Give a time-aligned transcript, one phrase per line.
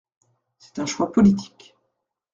[0.57, 1.75] C’est un choix politique.